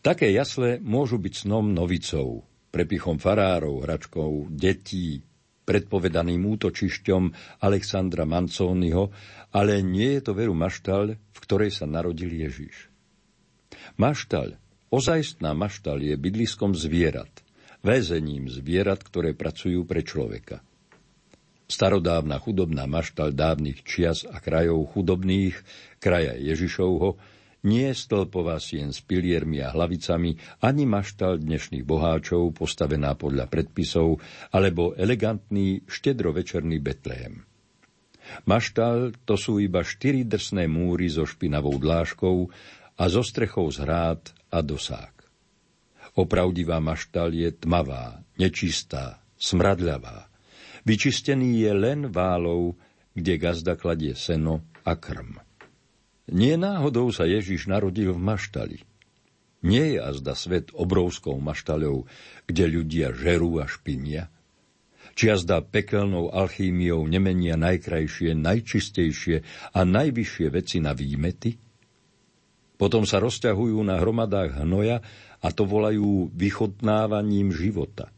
[0.00, 5.20] Také jasle môžu byť snom novicov, prepichom farárov, hračkou detí,
[5.66, 7.22] predpovedaným útočišťom
[7.66, 9.10] Alexandra Mancónyho,
[9.50, 12.86] ale nie je to veru maštal, v ktorej sa narodil Ježiš.
[13.98, 14.54] Maštal,
[14.94, 17.42] ozajstná maštal je bydliskom zvierat,
[17.82, 20.62] väzením zvierat, ktoré pracujú pre človeka.
[21.66, 25.58] Starodávna chudobná maštal dávnych čias a krajov chudobných,
[25.98, 27.18] kraja Ježišovho,
[27.66, 34.22] nie stĺpová sien s piliermi a hlavicami, ani maštal dnešných boháčov postavená podľa predpisov,
[34.54, 37.42] alebo elegantný štedrovečerný Betlehem.
[38.46, 42.38] Maštal to sú iba štyri drsné múry so špinavou dláškou
[42.96, 45.14] a zo strechou z hrád a dosák.
[46.16, 50.32] Opravdivá maštal je tmavá, nečistá, smradľavá.
[50.86, 52.78] Vyčistený je len válov,
[53.12, 55.45] kde gazda kladie seno a krm.
[56.26, 58.78] Nie náhodou sa Ježiš narodil v maštali.
[59.62, 62.06] Nie je azda svet obrovskou maštaľou,
[62.50, 64.30] kde ľudia žerú a špinia.
[65.16, 69.36] Či azda pekelnou alchýmiou nemenia najkrajšie, najčistejšie
[69.72, 71.56] a najvyššie veci na výmety?
[72.76, 75.00] Potom sa rozťahujú na hromadách hnoja
[75.40, 78.12] a to volajú vychodnávaním života.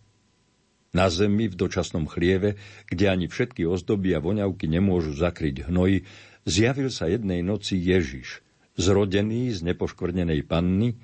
[0.90, 2.59] Na zemi v dočasnom chlieve,
[2.90, 6.02] kde ani všetky ozdoby a voňavky nemôžu zakryť hnoj,
[6.49, 8.40] zjavil sa jednej noci Ježiš,
[8.80, 10.96] zrodený z nepoškvrnenej panny,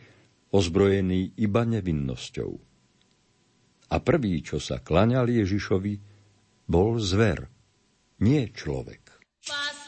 [0.48, 2.52] ozbrojený iba nevinnosťou.
[3.92, 5.94] A prvý, čo sa klaňal Ježišovi,
[6.64, 7.44] bol zver,
[8.24, 9.20] nie človek.
[9.44, 9.83] Pas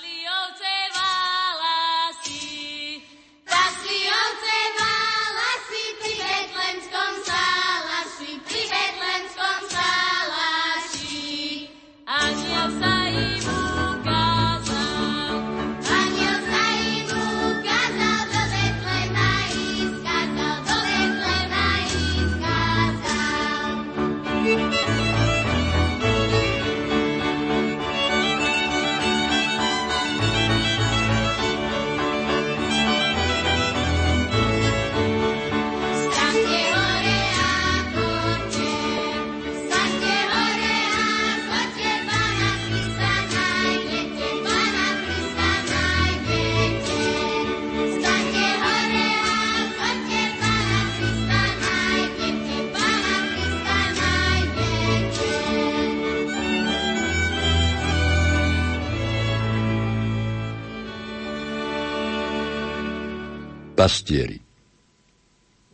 [63.87, 64.43] Pastieri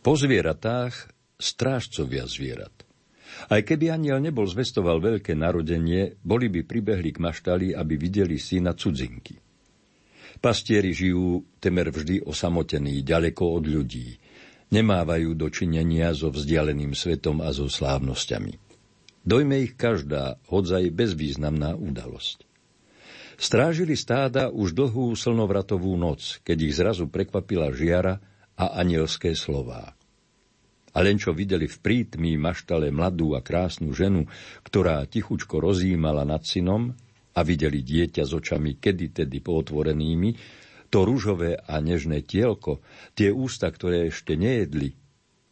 [0.05, 0.93] Po zvieratách
[1.33, 2.85] strážcovia zvierat.
[3.49, 8.77] Aj keby aniel nebol zvestoval veľké narodenie, boli by pribehli k maštali, aby videli syna
[8.77, 9.41] cudzinky.
[10.37, 14.13] Pastieri žijú temer vždy osamotení, ďaleko od ľudí.
[14.69, 18.53] Nemávajú dočinenia so vzdialeným svetom a so slávnosťami.
[19.25, 22.45] Dojme ich každá, hodzaj bezvýznamná udalosť.
[23.43, 28.23] Strážili stáda už dlhú slnovratovú noc, keď ich zrazu prekvapila žiara
[28.55, 29.99] a anielské slová.
[30.95, 34.31] A len čo videli v prítmí maštale mladú a krásnu ženu,
[34.63, 36.95] ktorá tichučko rozímala nad synom
[37.35, 40.39] a videli dieťa s očami kedy tedy pootvorenými,
[40.87, 42.79] to ružové a nežné tielko,
[43.11, 44.95] tie ústa, ktoré ešte nejedli,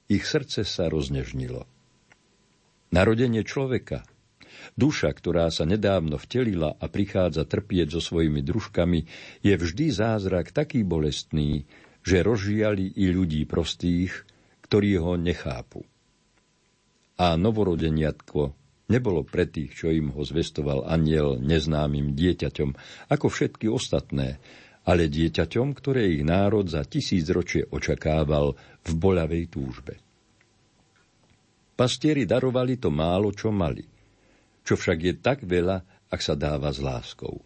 [0.07, 1.67] ich srdce sa roznežnilo.
[2.95, 4.07] Narodenie človeka,
[4.75, 8.99] Duša, ktorá sa nedávno vtelila a prichádza trpieť so svojimi družkami,
[9.41, 11.65] je vždy zázrak taký bolestný,
[12.01, 14.25] že rozžiali i ľudí prostých,
[14.65, 15.85] ktorí ho nechápu.
[17.21, 18.55] A novorodeniatko
[18.89, 22.69] nebolo pre tých, čo im ho zvestoval aniel neznámym dieťaťom,
[23.13, 24.41] ako všetky ostatné,
[24.81, 29.93] ale dieťaťom, ktoré ich národ za tisícročie očakával v boľavej túžbe.
[31.77, 33.85] Pastieri darovali to málo, čo mali,
[34.71, 37.43] čo však je tak veľa, ak sa dáva s láskou.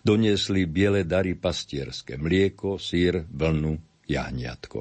[0.00, 3.76] Doniesli biele dary pastierské, mlieko, sír, vlnu,
[4.08, 4.80] jahniatko.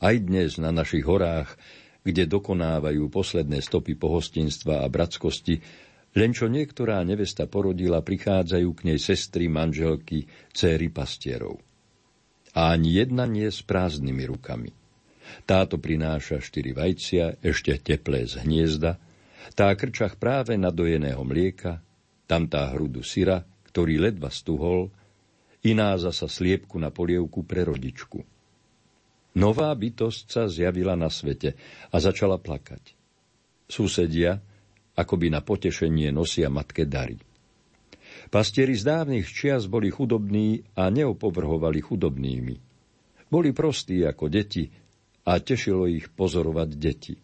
[0.00, 1.60] Aj dnes na našich horách,
[2.00, 5.60] kde dokonávajú posledné stopy pohostinstva a bratskosti,
[6.16, 10.24] len čo niektorá nevesta porodila, prichádzajú k nej sestry, manželky,
[10.56, 11.60] céry pastierov.
[12.56, 14.72] A ani jedna nie s prázdnymi rukami.
[15.44, 19.11] Táto prináša štyri vajcia, ešte teplé z hniezda,
[19.52, 21.82] tá krčach práve nadojeného mlieka,
[22.30, 24.94] tam tá hrudu syra, ktorý ledva stuhol,
[25.66, 28.22] iná zasa sliepku na polievku pre rodičku.
[29.32, 31.56] Nová bytosť sa zjavila na svete
[31.88, 32.92] a začala plakať.
[33.64, 34.36] Susedia,
[34.92, 37.16] akoby na potešenie nosia matke dary.
[38.28, 42.56] Pastieri z dávnych čias boli chudobní a neopovrhovali chudobnými.
[43.32, 44.68] Boli prostí ako deti
[45.24, 47.16] a tešilo ich pozorovať deti.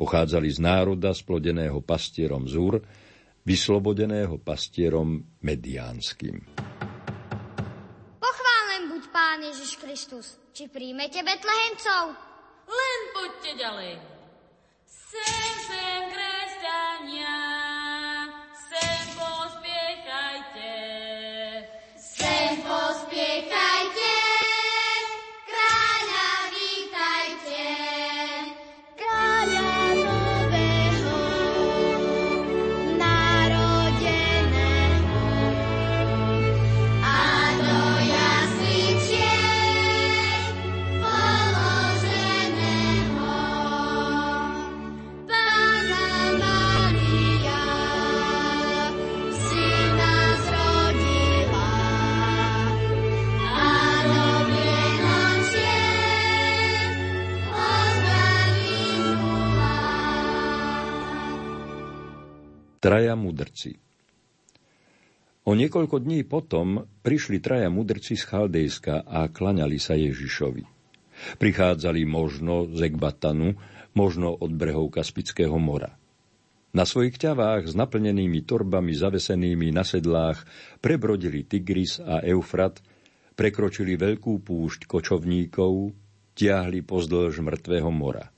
[0.00, 2.80] Pochádzali z národa splodeného pastierom Zúr,
[3.44, 6.40] vyslobodeného pastierom mediánskym.
[8.16, 10.40] Pochválen buď Pán Ježiš Kristus.
[10.56, 12.16] Či príjmete Betlehemcov?
[12.64, 13.92] Len poďte ďalej.
[14.88, 17.49] Sem, sem, kresťania.
[62.80, 63.76] Traja mudrci
[65.44, 70.64] O niekoľko dní potom prišli traja mudrci z Chaldejska a klaňali sa Ježišovi.
[71.36, 73.52] Prichádzali možno z Ekbatanu,
[73.92, 75.92] možno od brehov Kaspického mora.
[76.72, 80.40] Na svojich ťavách s naplnenými torbami zavesenými na sedlách
[80.80, 82.80] prebrodili Tigris a Eufrat,
[83.36, 85.92] prekročili veľkú púšť kočovníkov,
[86.32, 88.32] tiahli pozdĺž mŕtvého mora.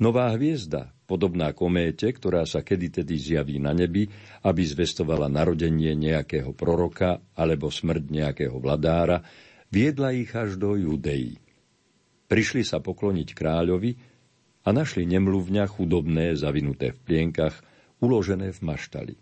[0.00, 4.06] Nová hviezda, podobná kométe, ktorá sa kedy tedy zjaví na nebi,
[4.46, 9.26] aby zvestovala narodenie nejakého proroka alebo smrť nejakého vladára,
[9.74, 11.34] viedla ich až do Judei.
[12.30, 13.90] Prišli sa pokloniť kráľovi
[14.62, 17.58] a našli nemluvňa chudobné, zavinuté v plienkach,
[17.98, 19.14] uložené v maštali.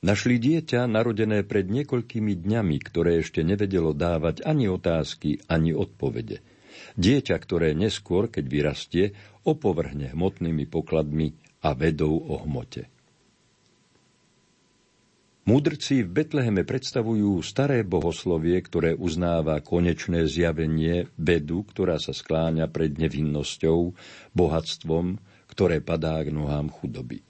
[0.00, 6.40] Našli dieťa narodené pred niekoľkými dňami, ktoré ešte nevedelo dávať ani otázky, ani odpovede.
[6.98, 9.04] Dieťa, ktoré neskôr, keď vyrastie,
[9.46, 11.32] opovrhne hmotnými pokladmi
[11.64, 12.88] a vedou o hmote.
[15.48, 22.94] Múdrci v Betleheme predstavujú staré bohoslovie, ktoré uznáva konečné zjavenie bedu, ktorá sa skláňa pred
[22.94, 23.96] nevinnosťou,
[24.36, 25.18] bohatstvom,
[25.50, 27.24] ktoré padá k nohám chudoby.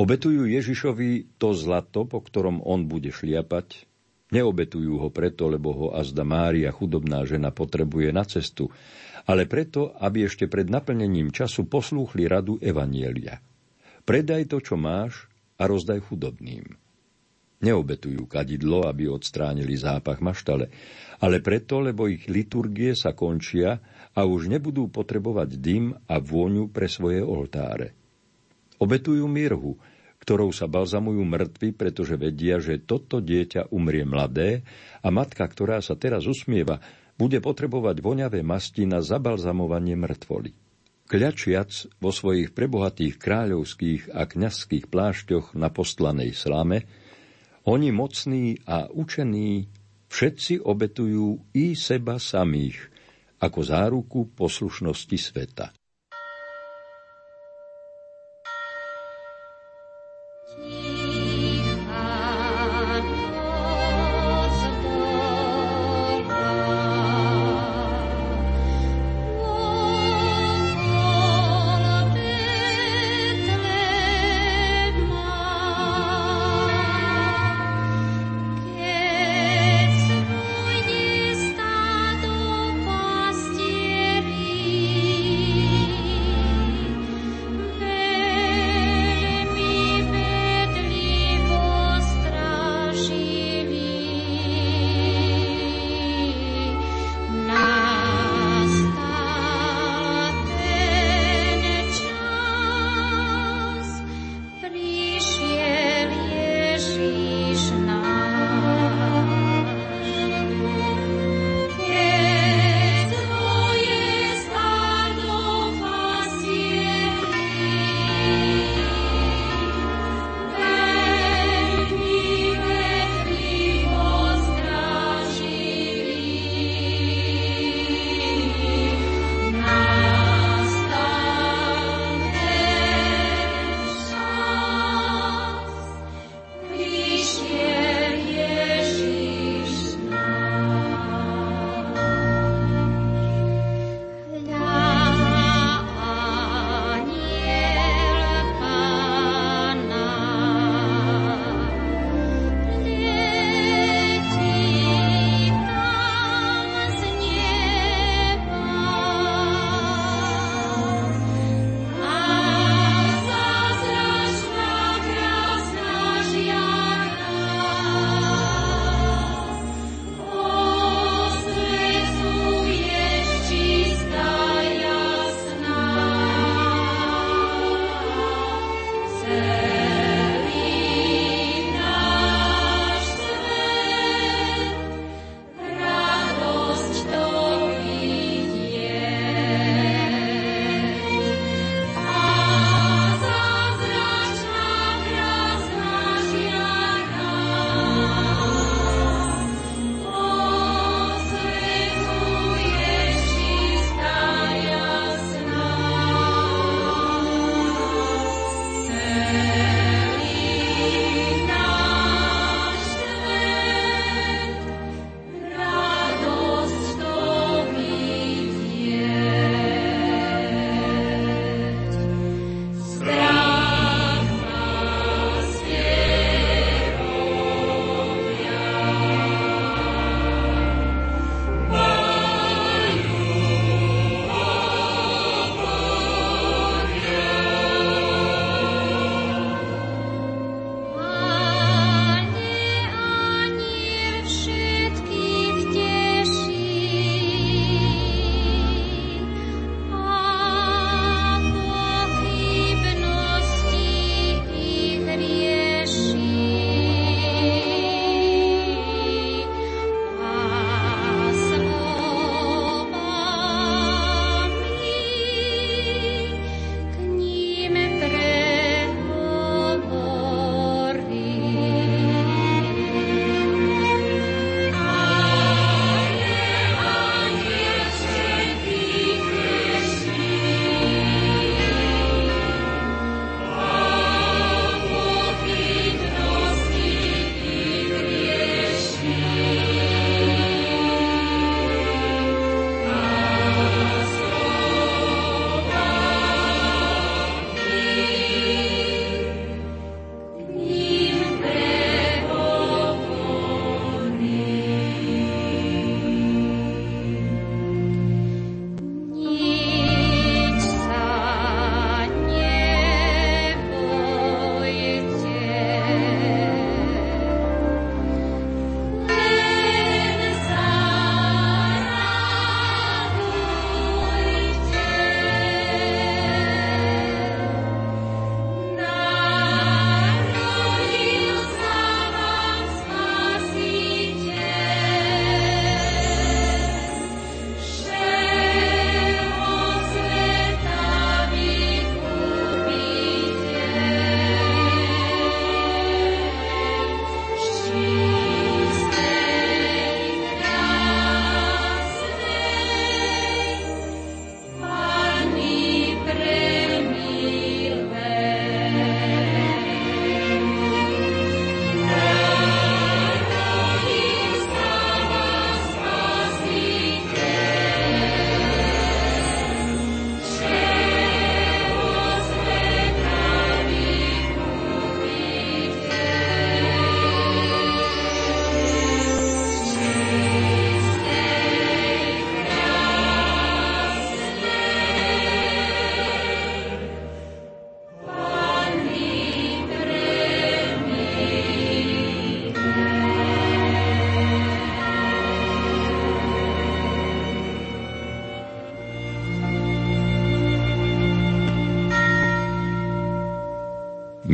[0.00, 3.84] Obetujú Ježišovi to zlato, po ktorom on bude šliapať.
[4.26, 8.66] Neobetujú ho preto, lebo ho azda Mária, chudobná žena, potrebuje na cestu,
[9.26, 13.38] ale preto, aby ešte pred naplnením času poslúchli radu Evanielia.
[14.02, 16.74] Predaj to, čo máš a rozdaj chudobným.
[17.56, 20.68] Neobetujú kadidlo, aby odstránili zápach maštale,
[21.22, 23.80] ale preto, lebo ich liturgie sa končia
[24.12, 27.96] a už nebudú potrebovať dym a vôňu pre svoje oltáre.
[28.76, 29.80] Obetujú mirhu,
[30.26, 34.66] ktorou sa balzamujú mŕtvi, pretože vedia, že toto dieťa umrie mladé
[34.98, 36.82] a matka, ktorá sa teraz usmieva,
[37.14, 40.50] bude potrebovať voňavé masti na zabalzamovanie mŕtvoly.
[41.06, 46.90] Kľačiac vo svojich prebohatých kráľovských a kňazských plášťoch na postlanej slame,
[47.62, 49.70] oni mocní a učení
[50.10, 52.90] všetci obetujú i seba samých
[53.38, 55.70] ako záruku poslušnosti sveta.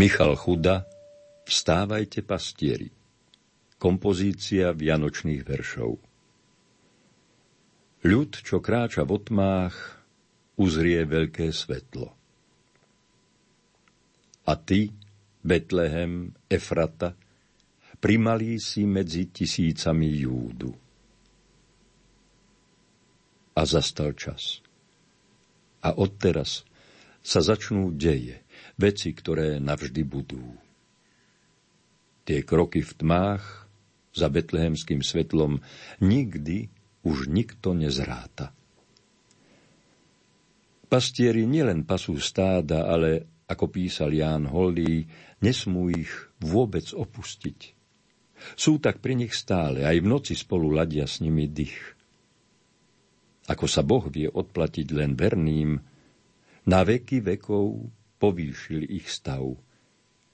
[0.02, 0.82] Michal Chuda
[1.46, 2.90] Vstávajte pastieri.
[3.78, 5.94] Kompozícia vianočných veršov.
[8.02, 10.02] Ľud, čo kráča v otmách,
[10.58, 12.10] uzrie veľké svetlo.
[14.50, 14.90] A ty,
[15.38, 17.14] Betlehem, Efrata,
[18.02, 20.74] primalí si medzi tisícami Júdu.
[23.54, 24.66] A zastal čas.
[25.86, 26.66] A odteraz
[27.22, 28.41] sa začnú deje,
[28.82, 30.42] veci, ktoré navždy budú.
[32.26, 33.70] Tie kroky v tmách
[34.10, 35.62] za betlehemským svetlom
[36.02, 36.66] nikdy
[37.06, 38.50] už nikto nezráta.
[40.90, 45.08] Pastieri nielen pasú stáda, ale, ako písal Ján Holdý,
[45.40, 47.72] nesmú ich vôbec opustiť.
[48.58, 51.78] Sú tak pri nich stále, aj v noci spolu ladia s nimi dých.
[53.48, 55.80] Ako sa Boh vie odplatiť len verným,
[56.62, 57.90] na veky vekov
[58.22, 59.42] povýšil ich stav,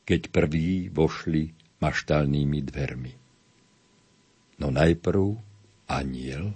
[0.05, 3.13] keď prví vošli maštalnými dvermi.
[4.61, 5.25] No najprv
[5.89, 6.53] aniel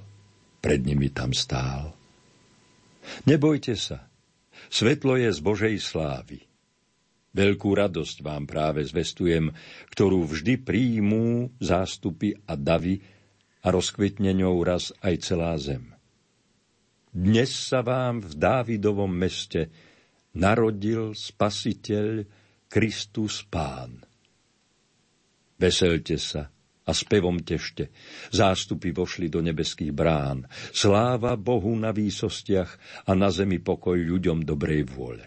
[0.61, 1.97] pred nimi tam stál.
[3.25, 4.05] Nebojte sa,
[4.69, 6.45] svetlo je z Božej slávy.
[7.33, 9.57] Veľkú radosť vám práve zvestujem,
[9.89, 13.01] ktorú vždy príjmú zástupy a davy
[13.65, 15.97] a rozkvetne ňou raz aj celá zem.
[17.09, 19.73] Dnes sa vám v Dávidovom meste
[20.37, 22.25] narodil Spasiteľ
[22.69, 24.01] Kristus Pán.
[25.61, 26.49] Veselte sa
[26.83, 27.95] a spevom tešte.
[28.35, 30.51] Zástupy vošli do nebeských brán.
[30.75, 32.71] Sláva Bohu na výsostiach
[33.07, 35.25] a na zemi pokoj ľuďom dobrej vôle.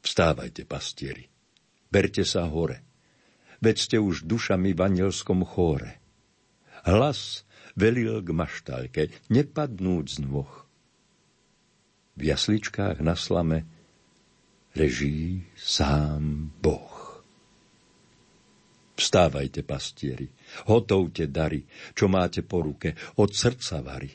[0.00, 1.28] Vstávajte, pastieri.
[1.92, 2.80] Berte sa hore.
[3.60, 6.00] Veď ste už dušami v anielskom chóre.
[6.86, 10.67] Hlas velil k maštalke, nepadnúť z nôh.
[12.18, 13.62] V jasličkách na slame
[14.74, 17.22] leží sám Boh.
[18.98, 20.26] Vstávajte, pastieri,
[20.66, 21.62] hotovte dary,
[21.94, 24.10] čo máte po ruke, od srdca vary.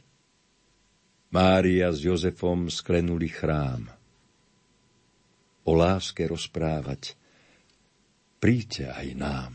[1.31, 3.87] Mária s Jozefom sklenuli chrám.
[5.63, 7.15] O láske rozprávať,
[8.43, 9.53] príďte aj nám.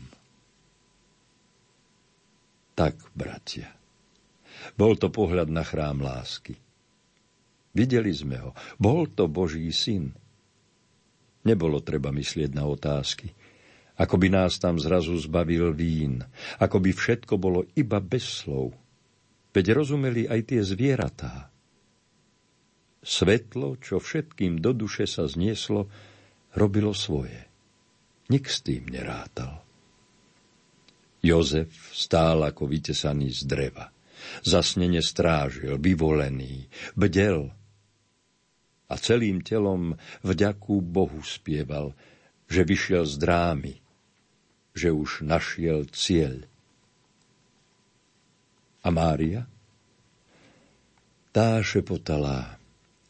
[2.73, 3.69] Tak, bratia,
[4.73, 6.57] bol to pohľad na chrám lásky.
[7.73, 8.51] Videli sme ho,
[8.81, 10.11] bol to Boží syn.
[11.45, 13.29] Nebolo treba myslieť na otázky–
[13.99, 16.23] ako by nás tam zrazu zbavil vín,
[16.55, 18.71] ako by všetko bolo iba bez slov.
[19.51, 21.51] Veď rozumeli aj tie zvieratá.
[23.03, 25.91] Svetlo, čo všetkým do duše sa znieslo,
[26.55, 27.43] robilo svoje.
[28.31, 29.59] Nik s tým nerátal.
[31.19, 33.91] Jozef stál ako vytesaný z dreva.
[34.47, 37.51] Zasnene strážil, vyvolený, bdel
[38.89, 39.93] a celým telom
[40.25, 41.93] vďaku Bohu spieval,
[42.49, 43.75] že vyšiel z drámy,
[44.73, 46.41] že už našiel cieľ.
[48.81, 49.45] A Mária?
[51.29, 52.57] Tá šepotala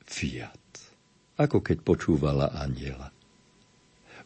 [0.03, 0.59] fiat,
[1.39, 3.15] ako keď počúvala aniela.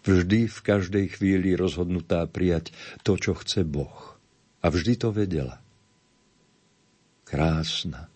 [0.04, 2.76] Vždy v každej chvíli rozhodnutá prijať
[3.08, 4.20] to, čo chce Boh.
[4.60, 5.64] A vždy to vedela.
[7.24, 8.13] Krásna,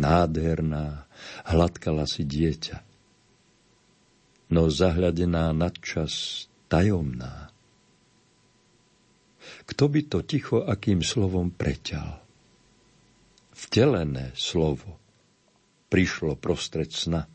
[0.00, 1.06] nádherná,
[1.46, 2.82] hladkala si dieťa.
[4.52, 7.54] No zahľadená nadčas tajomná,
[9.64, 12.20] kto by to ticho akým slovom preťal?
[13.54, 15.00] Vtelené slovo
[15.88, 17.30] prišlo prostred sna.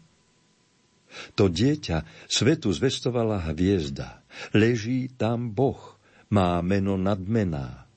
[1.39, 4.21] To dieťa svetu zvestovala hviezda.
[4.53, 5.97] Leží tam Boh,
[6.29, 7.89] má meno nadmená.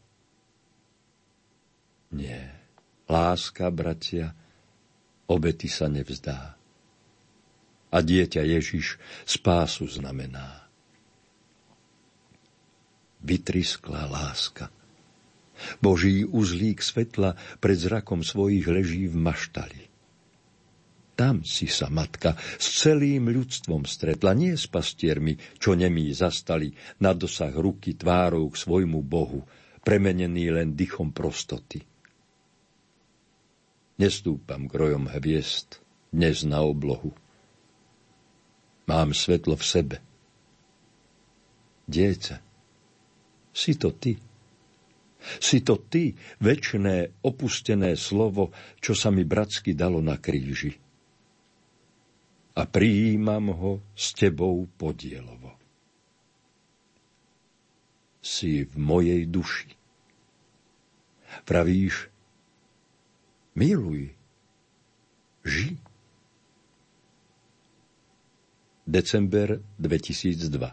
[2.12, 2.56] Nie,
[3.08, 4.32] láska, bratia,
[5.32, 6.54] obety sa nevzdá.
[7.92, 10.62] A dieťa Ježiš spásu znamená
[13.22, 14.68] vytriskla láska.
[15.78, 19.82] Boží uzlík svetla pred zrakom svojich leží v maštali.
[21.14, 27.14] Tam si sa matka s celým ľudstvom stretla, nie s pastiermi, čo nemí zastali na
[27.14, 29.44] dosah ruky tvárou k svojmu Bohu,
[29.86, 31.91] premenený len dychom prostoty.
[34.02, 35.78] Nestúpam k rojom hviezd
[36.10, 37.14] dnes na oblohu.
[38.90, 39.96] Mám svetlo v sebe.
[41.86, 42.42] Dieťa,
[43.54, 44.18] si to ty.
[45.38, 48.50] Si to ty, väčšné opustené slovo,
[48.82, 50.74] čo sa mi bratsky dalo na kríži.
[52.58, 55.54] A prijímam ho s tebou podielovo.
[58.18, 59.70] Si v mojej duši.
[61.46, 62.11] Pravíš,
[63.54, 64.14] miluj,
[65.44, 65.76] ži.
[68.86, 70.70] december 2002.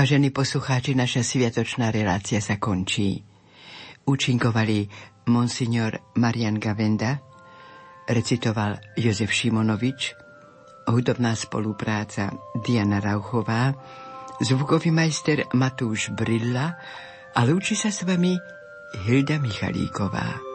[0.00, 3.20] Vážení poslucháči, naša sviatočná relácia sa končí.
[4.08, 4.88] Účinkovali
[5.28, 7.20] monsignor Marian Gavenda,
[8.08, 10.16] recitoval Jozef Šimonovič,
[10.88, 12.32] hudobná spolupráca
[12.64, 13.76] Diana Rauchová,
[14.40, 16.80] zvukový majster Matúš Brilla
[17.36, 18.32] a lúči sa s vami
[19.04, 20.49] Hilda Michalíková.